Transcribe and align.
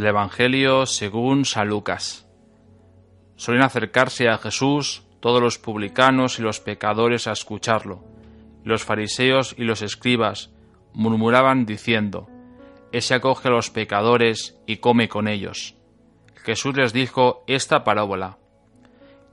Del 0.00 0.08
Evangelio 0.08 0.86
según 0.86 1.44
San 1.44 1.68
Lucas. 1.68 2.26
Solían 3.36 3.64
acercarse 3.64 4.30
a 4.30 4.38
Jesús 4.38 5.04
todos 5.20 5.42
los 5.42 5.58
publicanos 5.58 6.38
y 6.38 6.42
los 6.42 6.58
pecadores 6.58 7.26
a 7.26 7.32
escucharlo. 7.32 8.02
los 8.64 8.82
fariseos 8.82 9.54
y 9.58 9.64
los 9.64 9.82
escribas 9.82 10.54
murmuraban 10.94 11.66
diciendo, 11.66 12.30
Ese 12.92 13.12
acoge 13.12 13.48
a 13.48 13.50
los 13.50 13.68
pecadores 13.68 14.58
y 14.66 14.78
come 14.78 15.10
con 15.10 15.28
ellos. 15.28 15.76
Jesús 16.34 16.74
les 16.78 16.94
dijo 16.94 17.44
esta 17.46 17.84
parábola. 17.84 18.38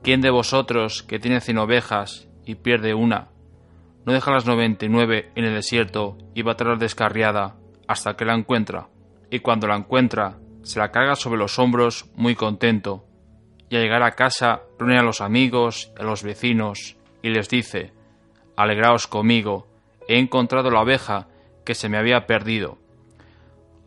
¿Quién 0.04 0.20
de 0.20 0.32
vosotros 0.32 1.02
que 1.02 1.18
tiene 1.18 1.40
cien 1.40 1.60
ovejas 1.60 2.28
y 2.46 2.56
pierde 2.56 2.94
una, 2.94 3.30
no 4.06 4.12
deja 4.12 4.32
las 4.32 4.46
noventa 4.46 4.84
y 4.84 4.90
nueve 4.90 5.32
en 5.36 5.46
el 5.46 5.54
desierto 5.54 6.18
y 6.36 6.42
va 6.42 6.58
tras 6.58 6.78
descarriada 6.78 7.56
hasta 7.88 8.18
que 8.18 8.26
la 8.26 8.36
encuentra? 8.36 8.90
Y 9.32 9.40
cuando 9.40 9.68
la 9.68 9.78
encuentra, 9.78 10.40
se 10.64 10.80
la 10.80 10.92
carga 10.92 11.16
sobre 11.16 11.40
los 11.40 11.60
hombros 11.60 12.10
muy 12.16 12.36
contento, 12.36 13.06
y 13.70 13.76
al 13.76 13.84
llegar 13.84 14.04
a 14.04 14.12
casa 14.12 14.62
reúne 14.80 14.98
a 14.98 15.04
los 15.04 15.22
amigos 15.22 15.92
y 15.98 16.02
a 16.02 16.06
los 16.06 16.24
vecinos 16.24 16.98
y 17.22 17.30
les 17.30 17.50
dice, 17.50 17.94
Alegraos 18.56 19.08
conmigo, 19.08 19.68
he 20.08 20.18
encontrado 20.20 20.72
la 20.72 20.82
oveja 20.82 21.28
que 21.66 21.76
se 21.76 21.90
me 21.90 21.98
había 21.98 22.26
perdido. 22.26 22.78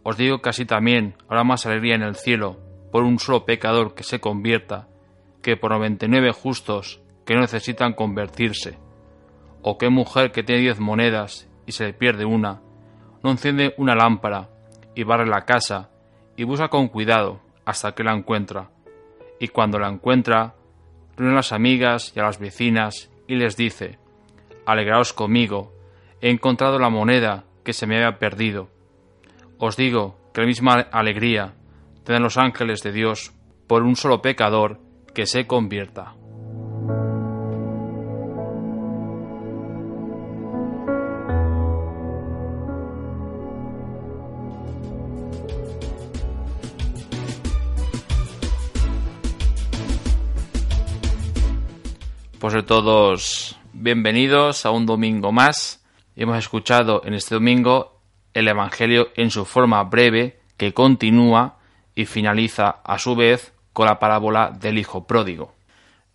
Os 0.02 0.16
digo 0.16 0.40
que 0.40 0.50
así 0.50 0.64
también 0.64 1.14
habrá 1.28 1.44
más 1.44 1.66
alegría 1.66 1.94
en 1.94 2.02
el 2.02 2.16
cielo 2.16 2.58
por 2.92 3.04
un 3.04 3.18
solo 3.18 3.44
pecador 3.44 3.94
que 3.94 4.02
se 4.02 4.20
convierta 4.20 4.88
que 5.42 5.56
por 5.56 5.72
noventa 5.72 6.06
y 6.06 6.08
nueve 6.08 6.32
justos 6.32 7.00
que 7.24 7.34
no 7.34 7.40
necesitan 7.40 7.94
convertirse. 7.94 8.78
O 9.62 9.78
qué 9.78 9.88
mujer 9.88 10.32
que 10.32 10.42
tiene 10.42 10.62
diez 10.62 10.80
monedas 10.80 11.48
y 11.66 11.72
se 11.72 11.84
le 11.84 11.92
pierde 11.92 12.24
una, 12.24 12.62
no 13.22 13.30
enciende 13.30 13.74
una 13.76 13.94
lámpara 13.94 14.50
y 14.94 15.04
barre 15.04 15.26
la 15.26 15.44
casa 15.44 15.90
y 16.40 16.44
busca 16.44 16.68
con 16.68 16.88
cuidado 16.88 17.38
hasta 17.66 17.92
que 17.92 18.02
la 18.02 18.14
encuentra. 18.14 18.70
Y 19.38 19.48
cuando 19.48 19.78
la 19.78 19.90
encuentra, 19.90 20.54
reúne 21.14 21.32
a 21.32 21.36
las 21.36 21.52
amigas 21.52 22.14
y 22.16 22.20
a 22.20 22.22
las 22.22 22.38
vecinas 22.38 23.10
y 23.28 23.34
les 23.34 23.58
dice, 23.58 23.98
Alegraos 24.64 25.12
conmigo, 25.12 25.74
he 26.22 26.30
encontrado 26.30 26.78
la 26.78 26.88
moneda 26.88 27.44
que 27.62 27.74
se 27.74 27.86
me 27.86 27.96
había 27.96 28.18
perdido. 28.18 28.70
Os 29.58 29.76
digo 29.76 30.16
que 30.32 30.40
la 30.40 30.46
misma 30.46 30.80
alegría 30.90 31.56
tendrán 32.04 32.22
los 32.22 32.38
ángeles 32.38 32.82
de 32.82 32.92
Dios 32.92 33.34
por 33.66 33.82
un 33.82 33.94
solo 33.94 34.22
pecador 34.22 34.80
que 35.14 35.26
se 35.26 35.46
convierta. 35.46 36.14
Pues 52.50 52.66
todos 52.66 53.60
bienvenidos 53.72 54.66
a 54.66 54.72
un 54.72 54.84
domingo 54.84 55.30
más. 55.30 55.84
Hemos 56.16 56.36
escuchado 56.36 57.00
en 57.04 57.14
este 57.14 57.36
domingo 57.36 58.00
el 58.34 58.48
Evangelio 58.48 59.10
en 59.14 59.30
su 59.30 59.44
forma 59.44 59.84
breve 59.84 60.40
que 60.56 60.74
continúa 60.74 61.58
y 61.94 62.06
finaliza 62.06 62.80
a 62.82 62.98
su 62.98 63.14
vez 63.14 63.54
con 63.72 63.86
la 63.86 64.00
parábola 64.00 64.50
del 64.50 64.78
Hijo 64.78 65.06
Pródigo. 65.06 65.54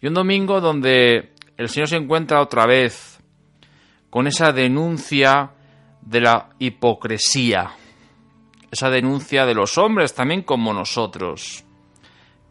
Y 0.02 0.08
un 0.08 0.14
domingo 0.14 0.60
donde 0.60 1.32
el 1.56 1.70
Señor 1.70 1.88
se 1.88 1.96
encuentra 1.96 2.42
otra 2.42 2.66
vez 2.66 3.18
con 4.10 4.28
esa 4.28 4.52
denuncia 4.52 5.52
de 6.02 6.20
la 6.20 6.50
hipocresía, 6.60 7.72
esa 8.72 8.90
denuncia 8.90 9.46
de 9.46 9.54
los 9.54 9.78
hombres 9.78 10.14
también 10.14 10.42
como 10.42 10.74
nosotros, 10.74 11.64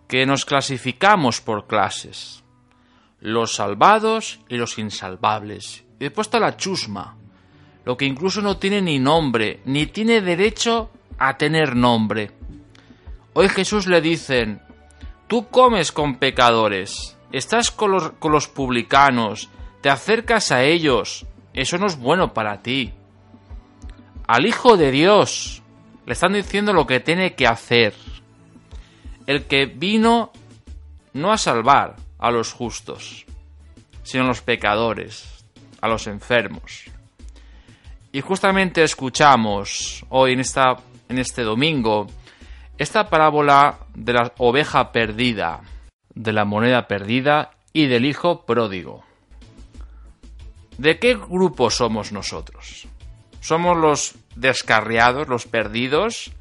que 0.09 0.25
nos 0.25 0.47
clasificamos 0.47 1.43
por 1.43 1.67
clases, 1.67 2.44
los 3.25 3.55
salvados 3.55 4.39
y 4.51 4.59
los 4.59 4.79
insalvables. 4.79 5.83
Y 5.99 6.05
después 6.05 6.27
está 6.27 6.39
la 6.39 6.59
chusma, 6.59 7.17
lo 7.87 7.97
que 7.97 8.05
incluso 8.05 8.43
no 8.43 8.59
tiene 8.59 8.83
ni 8.83 8.99
nombre, 8.99 9.63
ni 9.65 9.87
tiene 9.87 10.21
derecho 10.21 10.91
a 11.17 11.39
tener 11.39 11.75
nombre. 11.75 12.33
Hoy 13.33 13.49
Jesús 13.49 13.87
le 13.87 14.03
dicen, 14.03 14.61
Tú 15.27 15.49
comes 15.49 15.91
con 15.91 16.17
pecadores, 16.17 17.17
estás 17.33 17.71
con 17.71 17.93
los, 17.93 18.49
publicanos, 18.49 19.49
te 19.81 19.89
acercas 19.89 20.53
a 20.53 20.63
ellos. 20.63 21.25
Eso 21.55 21.79
no 21.79 21.87
es 21.87 21.99
bueno 21.99 22.35
para 22.35 22.61
ti. 22.61 22.93
Al 24.27 24.45
Hijo 24.45 24.77
de 24.77 24.91
Dios 24.91 25.63
le 26.05 26.13
están 26.13 26.35
diciendo 26.35 26.75
lo 26.75 26.87
que 26.87 27.01
tiene 27.01 27.35
que 27.35 27.47
hacer. 27.47 27.95
El 29.27 29.45
que 29.45 29.65
vino 29.65 30.31
no 31.15 31.33
a 31.33 31.39
salvar 31.39 32.04
a 32.19 32.31
los 32.31 32.53
justos, 32.53 33.27
sino 34.03 34.25
a 34.25 34.29
los 34.29 34.43
pecadores, 34.43 35.45
a 35.81 35.89
los 35.89 36.07
enfermos. 36.07 36.85
Y 38.13 38.21
justamente 38.21 38.83
escuchamos 38.83 40.05
hoy 40.09 40.33
en, 40.33 40.41
esta, 40.41 40.77
en 41.09 41.19
este 41.19 41.43
domingo 41.43 42.07
esta 42.79 43.09
parábola 43.09 43.79
de 43.95 44.13
la 44.13 44.33
oveja 44.39 44.91
perdida, 44.91 45.61
de 46.15 46.33
la 46.33 46.45
moneda 46.45 46.89
perdida 46.89 47.53
y 47.73 47.87
del 47.87 48.05
hijo 48.05 48.45
pródigo. 48.45 49.05
¿De 50.79 50.99
qué 50.99 51.15
grupo 51.15 51.71
somos 51.71 52.11
nosotros? 52.11 52.87
¿Somos 53.41 53.77
los 53.77 54.15
descarriados, 54.35 55.29
los 55.29 55.47
perdidos? 55.47 56.33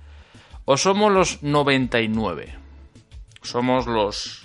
¿O 0.65 0.77
somos 0.77 1.11
los 1.11 1.43
99? 1.43 2.55
Somos 3.43 3.85
los, 3.85 4.42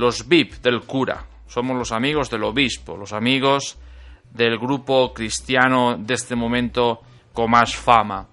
los 0.00 0.26
VIP 0.26 0.54
del 0.62 0.80
cura, 0.80 1.26
somos 1.46 1.76
los 1.76 1.92
amigos 1.92 2.30
del 2.30 2.44
obispo, 2.44 2.96
los 2.96 3.12
amigos 3.12 3.78
del 4.32 4.58
grupo 4.58 5.12
cristiano 5.12 5.96
de 5.98 6.14
este 6.14 6.34
momento 6.34 7.00
con 7.32 7.50
más 7.50 7.76
fama. 7.76 8.26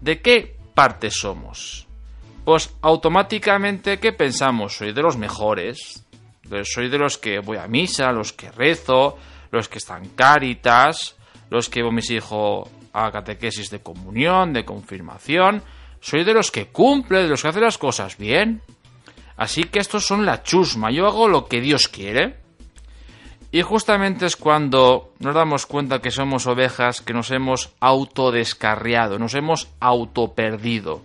¿De 0.00 0.20
qué 0.20 0.56
parte 0.74 1.10
somos? 1.10 1.86
pues 2.46 2.72
automáticamente, 2.80 3.98
¿qué 3.98 4.12
pensamos? 4.12 4.76
Soy 4.76 4.92
de 4.92 5.02
los 5.02 5.16
mejores. 5.16 6.06
Soy 6.62 6.88
de 6.88 6.96
los 6.96 7.18
que 7.18 7.40
voy 7.40 7.56
a 7.56 7.66
misa, 7.66 8.12
los 8.12 8.32
que 8.32 8.52
rezo, 8.52 9.18
los 9.50 9.68
que 9.68 9.78
están 9.78 10.10
cáritas, 10.10 11.16
los 11.50 11.68
que 11.68 11.80
llevo 11.80 11.88
a 11.88 11.94
mis 11.94 12.08
hijos 12.08 12.70
a 12.92 13.10
catequesis 13.10 13.68
de 13.68 13.80
comunión, 13.80 14.52
de 14.52 14.64
confirmación. 14.64 15.60
Soy 15.98 16.22
de 16.22 16.34
los 16.34 16.52
que 16.52 16.68
cumple, 16.68 17.24
de 17.24 17.28
los 17.28 17.42
que 17.42 17.48
hace 17.48 17.60
las 17.60 17.78
cosas 17.78 18.16
bien. 18.16 18.62
Así 19.36 19.64
que 19.64 19.78
estos 19.78 20.06
son 20.06 20.24
la 20.24 20.42
chusma. 20.42 20.90
Yo 20.90 21.06
hago 21.06 21.28
lo 21.28 21.46
que 21.46 21.60
Dios 21.60 21.88
quiere. 21.88 22.36
Y 23.52 23.62
justamente 23.62 24.26
es 24.26 24.36
cuando 24.36 25.12
nos 25.18 25.34
damos 25.34 25.66
cuenta 25.66 26.00
que 26.00 26.10
somos 26.10 26.46
ovejas 26.46 27.00
que 27.00 27.14
nos 27.14 27.30
hemos 27.30 27.72
autodescarriado, 27.80 29.18
nos 29.18 29.34
hemos 29.34 29.68
autoperdido 29.80 31.00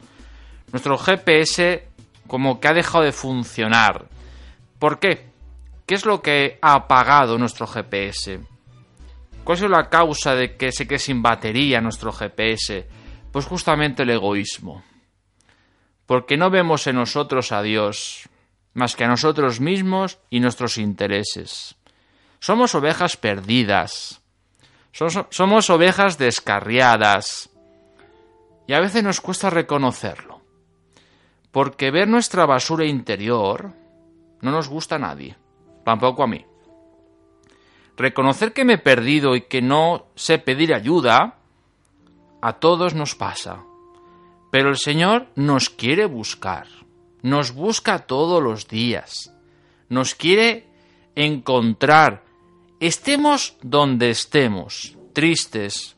nuestro 0.72 0.98
GPS 0.98 1.88
como 2.28 2.60
que 2.60 2.68
ha 2.68 2.74
dejado 2.74 3.04
de 3.04 3.12
funcionar. 3.12 4.06
¿Por 4.80 5.00
qué? 5.00 5.30
¿Qué 5.86 5.96
es 5.96 6.06
lo 6.06 6.22
que 6.22 6.58
ha 6.62 6.76
apagado 6.76 7.38
nuestro 7.38 7.68
GPS? 7.68 8.40
¿Cuál 9.44 9.58
es 9.58 9.70
la 9.70 9.90
causa 9.90 10.36
de 10.36 10.56
que 10.56 10.72
se 10.72 10.88
quede 10.88 11.00
sin 11.00 11.22
batería 11.22 11.82
nuestro 11.82 12.12
GPS? 12.12 12.88
Pues 13.32 13.46
justamente 13.46 14.04
el 14.04 14.12
egoísmo. 14.12 14.84
Porque 16.06 16.38
no 16.38 16.50
vemos 16.50 16.88
en 16.88 16.96
nosotros 16.96 17.52
a 17.52 17.62
Dios 17.62 18.30
más 18.74 18.96
que 18.96 19.04
a 19.04 19.08
nosotros 19.08 19.60
mismos 19.60 20.20
y 20.30 20.40
nuestros 20.40 20.78
intereses. 20.78 21.76
Somos 22.40 22.74
ovejas 22.76 23.18
perdidas. 23.18 24.22
Somos 24.92 25.70
ovejas 25.70 26.18
descarriadas. 26.18 27.50
Y 28.68 28.74
a 28.74 28.80
veces 28.80 29.04
nos 29.04 29.22
cuesta 29.22 29.50
reconocerlo. 29.50 30.42
Porque 31.52 31.92
ver 31.92 32.08
nuestra 32.08 32.46
basura 32.46 32.86
interior 32.86 33.74
no 34.42 34.52
nos 34.52 34.70
gusta 34.70 34.96
a 34.96 35.00
nadie, 35.00 35.36
tampoco 35.84 36.24
a 36.24 36.28
mí. 36.28 36.46
Reconocer 37.98 38.54
que 38.54 38.64
me 38.64 38.74
he 38.74 38.78
perdido 38.78 39.36
y 39.36 39.42
que 39.42 39.62
no 39.62 40.08
sé 40.16 40.40
pedir 40.40 40.74
ayuda, 40.74 41.38
a 42.42 42.54
todos 42.54 42.96
nos 42.96 43.16
pasa. 43.16 43.64
Pero 44.52 44.70
el 44.70 44.78
Señor 44.78 45.28
nos 45.36 45.70
quiere 45.70 46.06
buscar, 46.06 46.68
nos 47.22 47.54
busca 47.54 48.00
todos 48.00 48.44
los 48.44 48.68
días, 48.68 49.34
nos 49.90 50.14
quiere 50.14 50.68
encontrar, 51.16 52.24
estemos 52.80 53.58
donde 53.62 54.10
estemos, 54.10 54.98
tristes, 55.14 55.96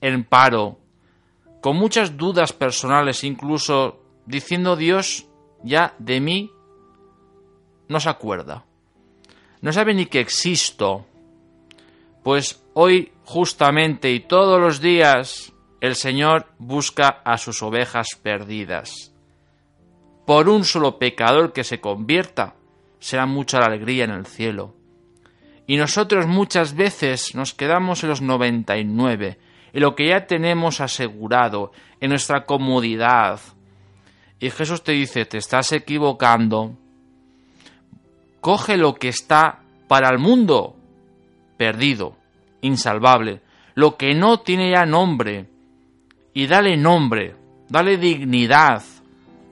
en 0.00 0.24
paro, 0.24 0.78
con 1.60 1.76
muchas 1.76 2.16
dudas 2.16 2.52
personales, 2.52 3.24
incluso 3.24 4.00
diciendo 4.26 4.76
Dios, 4.76 5.26
ya 5.62 5.94
de 5.98 6.20
mí 6.20 6.52
no 7.88 8.00
se 8.00 8.08
acuerda. 8.08 8.64
No 9.62 9.72
sabe 9.72 9.94
ni 9.94 10.06
que 10.06 10.20
existo. 10.20 11.06
Pues 12.22 12.62
hoy 12.74 13.12
justamente 13.24 14.12
y 14.12 14.20
todos 14.20 14.60
los 14.60 14.80
días 14.80 15.53
el 15.84 15.96
Señor 15.96 16.46
busca 16.58 17.20
a 17.26 17.36
sus 17.36 17.62
ovejas 17.62 18.08
perdidas. 18.22 19.12
por 20.24 20.48
un 20.48 20.64
solo 20.64 20.98
pecador 20.98 21.52
que 21.52 21.62
se 21.62 21.82
convierta, 21.82 22.54
será 22.98 23.26
mucha 23.26 23.60
la 23.60 23.66
alegría 23.66 24.04
en 24.04 24.12
el 24.12 24.24
cielo. 24.24 24.74
Y 25.66 25.76
nosotros 25.76 26.26
muchas 26.26 26.74
veces 26.74 27.34
nos 27.34 27.52
quedamos 27.52 28.02
en 28.02 28.08
los 28.08 28.22
99, 28.22 29.38
en 29.74 29.82
lo 29.82 29.94
que 29.94 30.08
ya 30.08 30.26
tenemos 30.26 30.80
asegurado, 30.80 31.72
en 32.00 32.08
nuestra 32.08 32.46
comodidad. 32.46 33.38
Y 34.40 34.48
Jesús 34.48 34.82
te 34.82 34.92
dice, 34.92 35.26
te 35.26 35.36
estás 35.36 35.70
equivocando. 35.72 36.78
Coge 38.40 38.78
lo 38.78 38.94
que 38.94 39.08
está 39.08 39.60
para 39.86 40.08
el 40.08 40.18
mundo 40.18 40.76
perdido, 41.58 42.16
insalvable, 42.62 43.42
lo 43.74 43.98
que 43.98 44.14
no 44.14 44.40
tiene 44.40 44.70
ya 44.70 44.86
nombre, 44.86 45.50
y 46.34 46.48
dale 46.48 46.76
nombre, 46.76 47.36
dale 47.68 47.96
dignidad, 47.96 48.82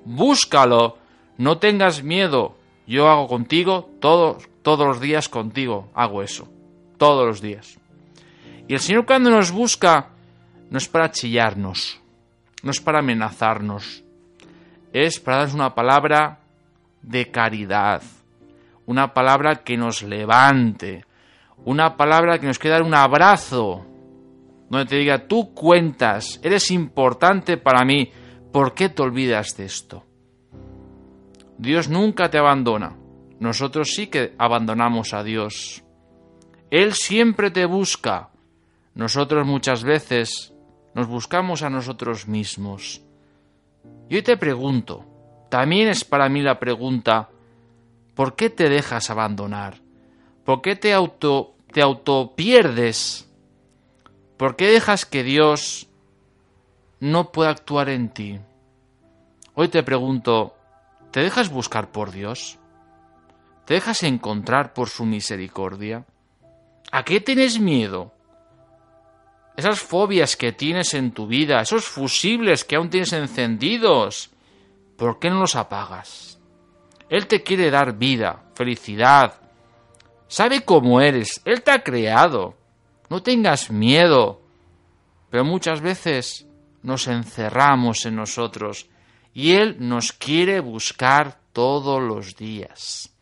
búscalo, 0.04 0.98
no 1.38 1.58
tengas 1.58 2.02
miedo, 2.02 2.56
yo 2.86 3.08
hago 3.08 3.28
contigo 3.28 3.88
todos, 4.00 4.48
todos 4.62 4.86
los 4.86 5.00
días 5.00 5.28
contigo, 5.28 5.88
hago 5.94 6.22
eso, 6.22 6.48
todos 6.98 7.26
los 7.26 7.40
días. 7.40 7.78
Y 8.66 8.74
el 8.74 8.80
Señor 8.80 9.06
cuando 9.06 9.30
nos 9.30 9.52
busca, 9.52 10.08
no 10.70 10.78
es 10.78 10.88
para 10.88 11.12
chillarnos, 11.12 12.00
no 12.62 12.72
es 12.72 12.80
para 12.80 12.98
amenazarnos, 12.98 14.02
es 14.92 15.20
para 15.20 15.38
darnos 15.38 15.54
una 15.54 15.74
palabra 15.74 16.40
de 17.00 17.30
caridad, 17.30 18.02
una 18.86 19.14
palabra 19.14 19.62
que 19.62 19.76
nos 19.76 20.02
levante, 20.02 21.04
una 21.64 21.96
palabra 21.96 22.38
que 22.40 22.46
nos 22.46 22.58
quiera 22.58 22.78
dar 22.78 22.86
un 22.86 22.94
abrazo, 22.94 23.86
donde 24.72 24.86
te 24.86 24.96
diga, 24.96 25.28
tú 25.28 25.52
cuentas, 25.52 26.40
eres 26.42 26.70
importante 26.70 27.58
para 27.58 27.84
mí, 27.84 28.10
¿por 28.50 28.72
qué 28.72 28.88
te 28.88 29.02
olvidas 29.02 29.54
de 29.54 29.66
esto? 29.66 30.06
Dios 31.58 31.90
nunca 31.90 32.30
te 32.30 32.38
abandona, 32.38 32.96
nosotros 33.38 33.90
sí 33.94 34.06
que 34.06 34.34
abandonamos 34.38 35.12
a 35.12 35.22
Dios. 35.22 35.84
Él 36.70 36.94
siempre 36.94 37.50
te 37.50 37.66
busca, 37.66 38.30
nosotros 38.94 39.46
muchas 39.46 39.84
veces 39.84 40.54
nos 40.94 41.06
buscamos 41.06 41.62
a 41.62 41.68
nosotros 41.68 42.26
mismos. 42.26 43.02
Y 44.08 44.16
hoy 44.16 44.22
te 44.22 44.38
pregunto, 44.38 45.04
también 45.50 45.88
es 45.88 46.02
para 46.02 46.30
mí 46.30 46.40
la 46.40 46.58
pregunta, 46.58 47.28
¿por 48.14 48.36
qué 48.36 48.48
te 48.48 48.70
dejas 48.70 49.10
abandonar? 49.10 49.82
¿Por 50.46 50.62
qué 50.62 50.76
te 50.76 50.94
auto, 50.94 51.56
te 51.70 51.82
autopierdes? 51.82 53.28
¿Por 54.42 54.56
qué 54.56 54.72
dejas 54.72 55.06
que 55.06 55.22
Dios 55.22 55.86
no 56.98 57.30
pueda 57.30 57.50
actuar 57.50 57.88
en 57.88 58.08
ti? 58.08 58.40
Hoy 59.54 59.68
te 59.68 59.84
pregunto, 59.84 60.56
¿te 61.12 61.20
dejas 61.20 61.48
buscar 61.48 61.92
por 61.92 62.10
Dios? 62.10 62.58
¿Te 63.66 63.74
dejas 63.74 64.02
encontrar 64.02 64.72
por 64.72 64.88
su 64.88 65.04
misericordia? 65.04 66.06
¿A 66.90 67.04
qué 67.04 67.20
tienes 67.20 67.60
miedo? 67.60 68.12
Esas 69.56 69.78
fobias 69.78 70.34
que 70.34 70.50
tienes 70.50 70.92
en 70.94 71.12
tu 71.12 71.28
vida, 71.28 71.60
esos 71.60 71.84
fusibles 71.84 72.64
que 72.64 72.74
aún 72.74 72.90
tienes 72.90 73.12
encendidos, 73.12 74.32
¿por 74.96 75.20
qué 75.20 75.30
no 75.30 75.38
los 75.38 75.54
apagas? 75.54 76.40
Él 77.08 77.28
te 77.28 77.44
quiere 77.44 77.70
dar 77.70 77.96
vida, 77.96 78.42
felicidad, 78.56 79.34
sabe 80.26 80.64
cómo 80.64 81.00
eres, 81.00 81.40
Él 81.44 81.62
te 81.62 81.70
ha 81.70 81.84
creado. 81.84 82.60
No 83.12 83.22
tengas 83.22 83.70
miedo. 83.70 84.40
Pero 85.28 85.44
muchas 85.44 85.82
veces 85.82 86.46
nos 86.82 87.08
encerramos 87.08 88.06
en 88.06 88.16
nosotros 88.16 88.88
y 89.34 89.52
Él 89.52 89.76
nos 89.80 90.14
quiere 90.14 90.60
buscar 90.60 91.38
todos 91.52 92.00
los 92.00 92.36
días. 92.36 93.12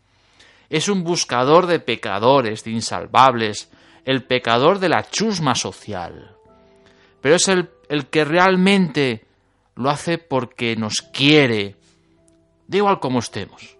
Es 0.69 0.87
un 0.87 1.03
buscador 1.03 1.67
de 1.67 1.81
pecadores, 1.81 2.63
de 2.63 2.71
insalvables, 2.71 3.69
el 4.05 4.23
pecador 4.23 4.79
de 4.79 4.87
la 4.87 5.09
chusma 5.09 5.55
social. 5.55 6.37
Pero 7.19 7.35
es 7.35 7.49
el, 7.49 7.69
el 7.89 8.05
que 8.05 8.23
realmente 8.23 9.25
lo 9.75 9.89
hace 9.89 10.19
porque 10.19 10.77
nos 10.77 11.01
quiere. 11.01 11.75
Da 12.65 12.77
igual 12.77 13.01
cómo 13.01 13.19
estemos, 13.19 13.75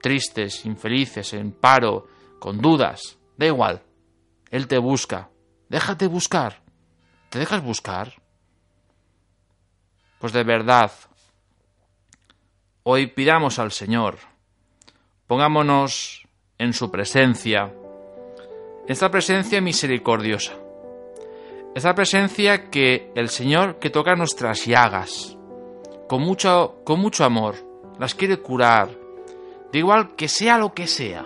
tristes, 0.00 0.66
infelices, 0.66 1.32
en 1.34 1.52
paro, 1.52 2.08
con 2.40 2.58
dudas, 2.58 3.16
da 3.36 3.46
igual. 3.46 3.80
Él 4.50 4.66
te 4.66 4.78
busca. 4.78 5.28
Déjate 5.72 6.06
buscar. 6.06 6.60
¿Te 7.30 7.38
dejas 7.38 7.64
buscar? 7.64 8.12
Pues 10.18 10.34
de 10.34 10.44
verdad, 10.44 10.92
hoy 12.82 13.06
pidamos 13.06 13.58
al 13.58 13.72
Señor, 13.72 14.18
pongámonos 15.26 16.28
en 16.58 16.74
su 16.74 16.90
presencia, 16.90 17.72
esta 18.86 19.10
presencia 19.10 19.62
misericordiosa, 19.62 20.52
esta 21.74 21.94
presencia 21.94 22.68
que 22.68 23.10
el 23.14 23.30
Señor 23.30 23.78
que 23.78 23.88
toca 23.88 24.14
nuestras 24.14 24.66
llagas, 24.66 25.38
con 26.06 26.20
mucho, 26.20 26.82
con 26.84 27.00
mucho 27.00 27.24
amor, 27.24 27.56
las 27.98 28.14
quiere 28.14 28.36
curar, 28.36 28.90
de 29.72 29.78
igual 29.78 30.16
que 30.16 30.28
sea 30.28 30.58
lo 30.58 30.74
que 30.74 30.86
sea. 30.86 31.24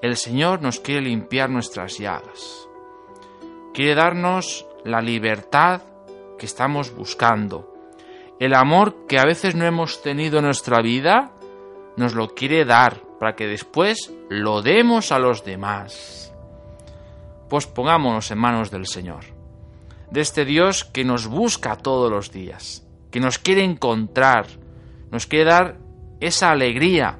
El 0.00 0.16
Señor 0.16 0.62
nos 0.62 0.80
quiere 0.80 1.02
limpiar 1.02 1.50
nuestras 1.50 1.98
llagas. 1.98 2.65
Quiere 3.76 3.94
darnos 3.94 4.64
la 4.86 5.02
libertad 5.02 5.82
que 6.38 6.46
estamos 6.46 6.96
buscando. 6.96 7.74
El 8.40 8.54
amor 8.54 9.04
que 9.06 9.18
a 9.18 9.26
veces 9.26 9.54
no 9.54 9.66
hemos 9.66 10.00
tenido 10.00 10.38
en 10.38 10.46
nuestra 10.46 10.80
vida, 10.80 11.32
nos 11.98 12.14
lo 12.14 12.28
quiere 12.28 12.64
dar 12.64 13.02
para 13.20 13.34
que 13.36 13.46
después 13.46 14.14
lo 14.30 14.62
demos 14.62 15.12
a 15.12 15.18
los 15.18 15.44
demás. 15.44 16.32
Pues 17.50 17.66
pongámonos 17.66 18.30
en 18.30 18.38
manos 18.38 18.70
del 18.70 18.86
Señor, 18.86 19.24
de 20.10 20.22
este 20.22 20.46
Dios 20.46 20.86
que 20.86 21.04
nos 21.04 21.26
busca 21.26 21.76
todos 21.76 22.10
los 22.10 22.32
días, 22.32 22.82
que 23.10 23.20
nos 23.20 23.38
quiere 23.38 23.62
encontrar, 23.62 24.46
nos 25.10 25.26
quiere 25.26 25.50
dar 25.50 25.76
esa 26.20 26.50
alegría 26.50 27.18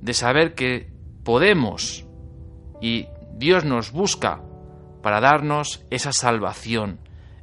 de 0.00 0.14
saber 0.14 0.54
que 0.54 0.88
podemos 1.22 2.06
y 2.80 3.08
Dios 3.34 3.66
nos 3.66 3.92
busca 3.92 4.40
para 5.06 5.20
darnos 5.20 5.86
esa 5.90 6.10
salvación, 6.12 6.98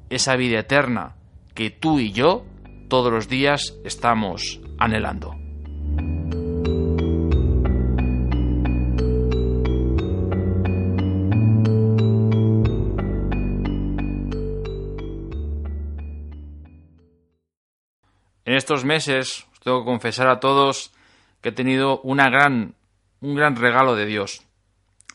esa 0.10 0.36
vida 0.36 0.60
eterna 0.60 1.16
que 1.56 1.70
tú 1.70 1.98
y 1.98 2.12
yo 2.12 2.44
todos 2.90 3.10
los 3.10 3.30
días 3.30 3.74
estamos 3.86 4.60
anhelando. 4.78 5.32
En 18.44 18.56
estos 18.58 18.84
meses 18.84 19.48
os 19.54 19.60
tengo 19.62 19.80
que 19.80 19.86
confesar 19.86 20.28
a 20.28 20.42
todos 20.42 20.92
que 21.40 21.48
he 21.48 21.54
tenido 21.54 22.02
una 22.02 22.30
gran 22.30 22.76
un 23.22 23.36
gran 23.36 23.56
regalo 23.56 23.96
de 23.96 24.06
Dios. 24.06 24.46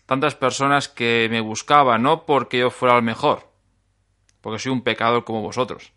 Tantas 0.09 0.35
personas 0.35 0.89
que 0.89 1.29
me 1.31 1.43
buscaban, 1.43 2.03
no 2.03 2.25
porque 2.25 2.61
yo 2.61 2.71
fuera 2.71 2.97
el 2.97 3.03
mejor, 3.03 3.53
porque 4.41 4.59
soy 4.59 4.73
un 4.73 4.81
pecador 4.81 5.23
como 5.23 5.43
vosotros, 5.43 5.93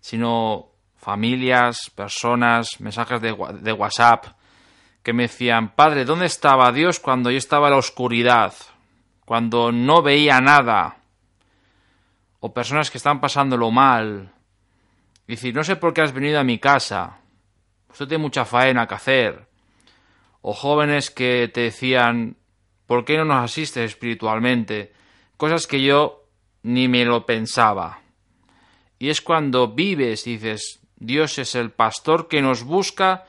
sino 0.00 0.72
familias, 0.96 1.88
personas, 1.94 2.80
mensajes 2.80 3.20
de, 3.20 3.72
WhatsApp, 3.72 4.26
que 5.04 5.12
me 5.12 5.28
decían, 5.28 5.76
Padre, 5.76 6.04
¿dónde 6.04 6.26
estaba 6.26 6.72
Dios 6.72 6.98
cuando 6.98 7.30
yo 7.30 7.38
estaba 7.38 7.68
en 7.68 7.74
la 7.74 7.78
oscuridad? 7.78 8.52
Cuando 9.24 9.70
no 9.70 10.02
veía 10.02 10.40
nada. 10.40 10.96
O 12.40 12.52
personas 12.52 12.90
que 12.90 12.98
están 12.98 13.20
pasándolo 13.20 13.70
mal. 13.70 14.32
Y 15.28 15.34
decir, 15.34 15.54
no 15.54 15.62
sé 15.62 15.76
por 15.76 15.94
qué 15.94 16.00
has 16.00 16.12
venido 16.12 16.40
a 16.40 16.44
mi 16.44 16.58
casa. 16.58 17.18
Usted 17.90 18.08
tiene 18.08 18.22
mucha 18.22 18.44
faena 18.44 18.88
que 18.88 18.94
hacer 18.94 19.46
o 20.42 20.52
jóvenes 20.52 21.10
que 21.10 21.50
te 21.52 21.62
decían, 21.62 22.36
¿por 22.86 23.04
qué 23.04 23.16
no 23.16 23.24
nos 23.24 23.44
asistes 23.44 23.90
espiritualmente? 23.90 24.92
Cosas 25.36 25.66
que 25.66 25.82
yo 25.82 26.24
ni 26.62 26.88
me 26.88 27.04
lo 27.04 27.26
pensaba. 27.26 28.00
Y 28.98 29.10
es 29.10 29.20
cuando 29.20 29.68
vives 29.68 30.26
y 30.26 30.38
dices, 30.38 30.80
Dios 30.96 31.38
es 31.38 31.54
el 31.54 31.70
pastor 31.70 32.28
que 32.28 32.42
nos 32.42 32.64
busca 32.64 33.26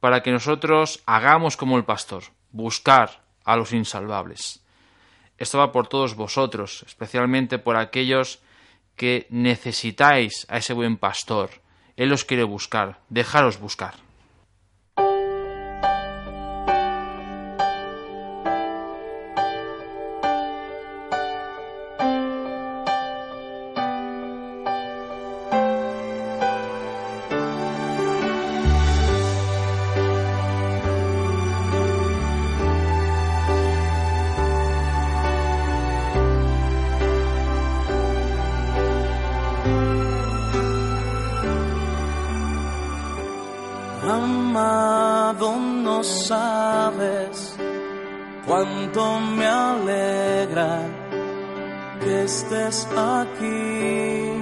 para 0.00 0.22
que 0.22 0.32
nosotros 0.32 1.02
hagamos 1.06 1.56
como 1.56 1.78
el 1.78 1.84
pastor, 1.84 2.24
buscar 2.50 3.22
a 3.44 3.56
los 3.56 3.72
insalvables. 3.72 4.62
Esto 5.38 5.58
va 5.58 5.72
por 5.72 5.88
todos 5.88 6.14
vosotros, 6.14 6.84
especialmente 6.86 7.58
por 7.58 7.76
aquellos 7.76 8.40
que 8.96 9.26
necesitáis 9.30 10.46
a 10.48 10.58
ese 10.58 10.74
buen 10.74 10.96
pastor. 10.96 11.50
Él 11.96 12.12
os 12.12 12.24
quiere 12.24 12.44
buscar, 12.44 13.00
dejaros 13.08 13.58
buscar. 13.58 14.03
Sabes 46.04 47.56
cuánto 48.46 49.20
me 49.20 49.46
alegra 49.46 50.80
que 52.00 52.24
estés 52.24 52.86
aquí. 52.96 54.32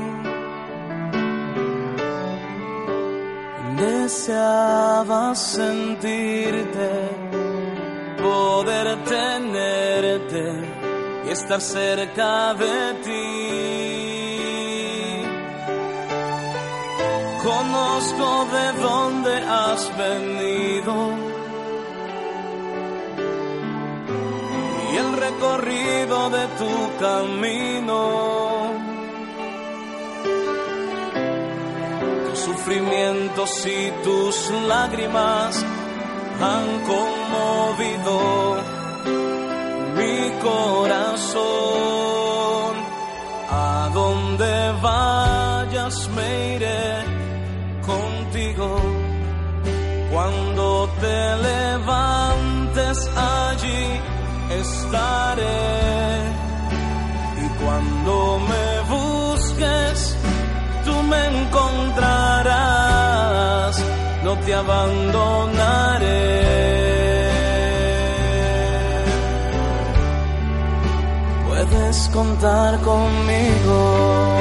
Deseaba 3.77 5.35
sentirte, 5.35 6.91
poder 8.21 8.97
tenerte 9.05 10.45
y 11.27 11.31
estar 11.31 11.61
cerca 11.61 12.55
de 12.55 12.95
ti. 13.05 13.82
Conozco 17.93 18.47
de 18.47 18.73
dónde 18.81 19.35
has 19.37 19.97
venido 19.99 20.95
recorrido 25.27 26.31
de 26.31 26.47
tu 26.61 26.75
camino. 26.99 28.01
Tus 32.29 32.39
sufrimientos 32.39 33.67
y 33.67 33.91
tus 34.03 34.51
lágrimas 34.69 35.65
han 36.41 36.67
conmovido 36.91 38.17
mi 39.99 40.17
corazón. 40.41 41.53
A 43.51 43.91
donde 43.93 44.73
vayas 44.81 45.12
contigo 48.13 48.69
cuando 50.13 50.89
te 51.01 51.37
levantes 51.49 52.97
allí 53.17 54.01
estaré. 54.61 55.71
Y 57.45 57.47
cuando 57.63 58.15
me 58.51 58.69
busques, 58.95 60.17
tú 60.85 60.95
me 61.11 61.21
encontrarás, 61.41 62.53
no 64.25 64.33
te 64.45 64.55
abandonaré. 64.55 66.23
Puedes 71.49 72.09
contar 72.13 72.79
conmigo. 72.81 74.32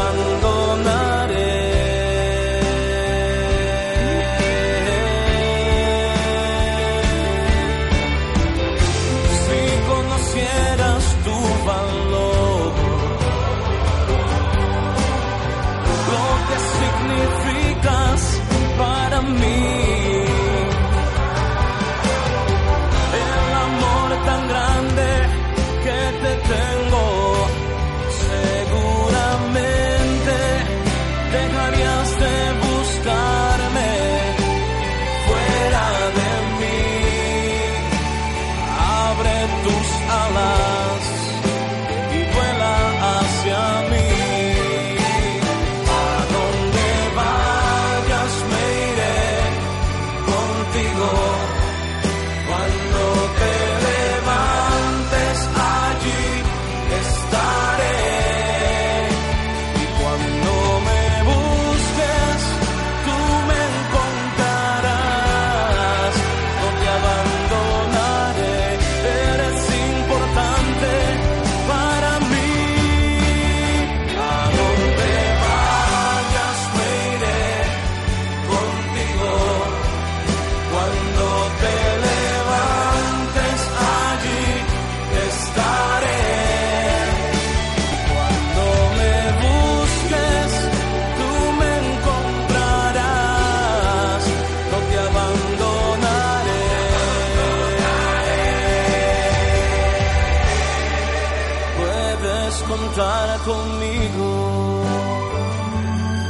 abandona 0.00 1.09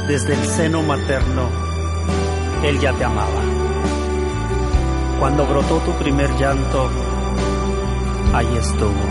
desde 0.07 0.33
el 0.33 0.45
seno 0.45 0.81
materno, 0.81 1.49
Él 2.63 2.79
ya 2.79 2.93
te 2.93 3.03
amaba. 3.03 3.41
Cuando 5.19 5.45
brotó 5.45 5.77
tu 5.79 5.91
primer 5.93 6.29
llanto, 6.37 6.89
ahí 8.33 8.47
estuvo. 8.57 9.03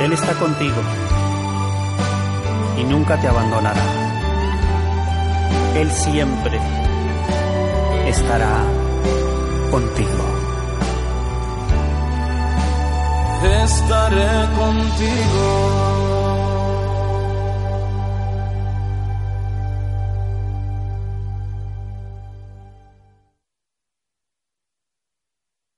Él 0.00 0.12
está 0.12 0.32
contigo 0.34 0.80
y 2.78 2.84
nunca 2.84 3.20
te 3.20 3.28
abandonará. 3.28 3.82
Él 5.76 5.90
siempre 5.90 6.60
estará 8.06 8.64
contigo. 9.70 10.24
Estaré 13.64 14.48
contigo 14.56 15.91